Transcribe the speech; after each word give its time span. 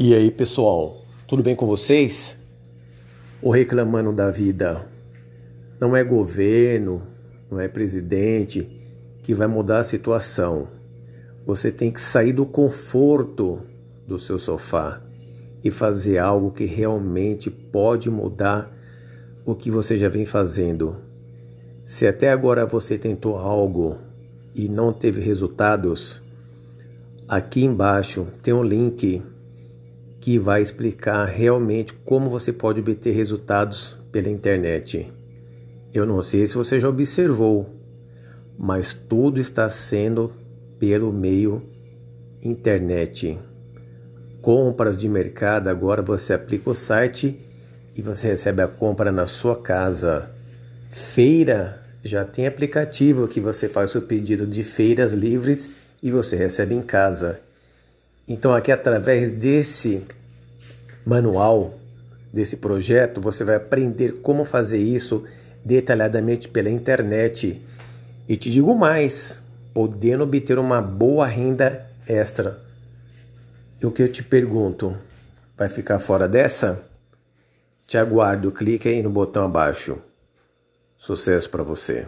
E 0.00 0.14
aí, 0.14 0.30
pessoal, 0.30 1.04
tudo 1.26 1.42
bem 1.42 1.56
com 1.56 1.66
vocês? 1.66 2.38
Ou 3.42 3.50
reclamando 3.50 4.12
da 4.12 4.30
vida? 4.30 4.86
Não 5.80 5.96
é 5.96 6.04
governo, 6.04 7.02
não 7.50 7.58
é 7.58 7.66
presidente 7.66 8.70
que 9.24 9.34
vai 9.34 9.48
mudar 9.48 9.80
a 9.80 9.84
situação. 9.84 10.68
Você 11.44 11.72
tem 11.72 11.90
que 11.90 12.00
sair 12.00 12.32
do 12.32 12.46
conforto 12.46 13.58
do 14.06 14.20
seu 14.20 14.38
sofá 14.38 15.02
e 15.64 15.70
fazer 15.72 16.18
algo 16.18 16.52
que 16.52 16.64
realmente 16.64 17.50
pode 17.50 18.08
mudar 18.08 18.72
o 19.44 19.52
que 19.52 19.68
você 19.68 19.98
já 19.98 20.08
vem 20.08 20.24
fazendo. 20.24 20.94
Se 21.84 22.06
até 22.06 22.30
agora 22.30 22.64
você 22.64 22.96
tentou 22.96 23.36
algo 23.36 23.98
e 24.54 24.68
não 24.68 24.92
teve 24.92 25.20
resultados, 25.20 26.22
aqui 27.26 27.64
embaixo 27.64 28.28
tem 28.40 28.54
um 28.54 28.62
link 28.62 29.24
que 30.20 30.38
vai 30.38 30.62
explicar 30.62 31.24
realmente 31.24 31.92
como 32.04 32.28
você 32.28 32.52
pode 32.52 32.80
obter 32.80 33.12
resultados 33.12 33.98
pela 34.10 34.28
internet. 34.28 35.12
Eu 35.92 36.04
não 36.04 36.22
sei 36.22 36.46
se 36.46 36.54
você 36.54 36.80
já 36.80 36.88
observou, 36.88 37.68
mas 38.58 38.92
tudo 38.92 39.40
está 39.40 39.70
sendo 39.70 40.32
pelo 40.78 41.12
meio 41.12 41.62
internet. 42.42 43.38
Compras 44.40 44.96
de 44.96 45.08
mercado, 45.08 45.68
agora 45.68 46.02
você 46.02 46.32
aplica 46.32 46.70
o 46.70 46.74
site 46.74 47.38
e 47.94 48.02
você 48.02 48.28
recebe 48.28 48.62
a 48.62 48.68
compra 48.68 49.10
na 49.10 49.26
sua 49.26 49.56
casa. 49.56 50.30
Feira, 50.90 51.82
já 52.02 52.24
tem 52.24 52.46
aplicativo 52.46 53.26
que 53.28 53.40
você 53.40 53.68
faz 53.68 53.94
o 53.94 54.02
pedido 54.02 54.46
de 54.46 54.62
feiras 54.62 55.12
livres 55.12 55.68
e 56.02 56.10
você 56.10 56.36
recebe 56.36 56.74
em 56.74 56.82
casa. 56.82 57.40
Então, 58.28 58.54
aqui 58.54 58.70
através 58.70 59.32
desse 59.32 60.06
manual, 61.04 61.78
desse 62.30 62.58
projeto, 62.58 63.22
você 63.22 63.42
vai 63.42 63.56
aprender 63.56 64.20
como 64.20 64.44
fazer 64.44 64.76
isso 64.76 65.24
detalhadamente 65.64 66.46
pela 66.46 66.68
internet. 66.68 67.62
E 68.28 68.36
te 68.36 68.50
digo 68.50 68.74
mais, 68.74 69.40
podendo 69.72 70.24
obter 70.24 70.58
uma 70.58 70.82
boa 70.82 71.26
renda 71.26 71.86
extra. 72.06 72.60
E 73.80 73.86
o 73.86 73.90
que 73.90 74.02
eu 74.02 74.12
te 74.12 74.22
pergunto, 74.22 74.94
vai 75.56 75.70
ficar 75.70 75.98
fora 75.98 76.28
dessa? 76.28 76.82
Te 77.86 77.96
aguardo, 77.96 78.52
clique 78.52 78.88
aí 78.88 79.02
no 79.02 79.08
botão 79.08 79.46
abaixo. 79.46 79.96
Sucesso 80.98 81.48
para 81.48 81.62
você. 81.62 82.06